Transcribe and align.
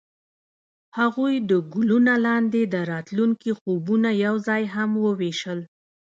هغوی 0.99 1.35
د 1.49 1.51
ګلونه 1.73 2.13
لاندې 2.27 2.61
د 2.73 2.75
راتلونکي 2.91 3.51
خوبونه 3.59 4.09
یوځای 4.25 4.63
هم 4.75 4.91
وویشل. 5.05 5.59